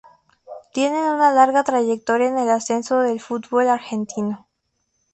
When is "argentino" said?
3.67-4.47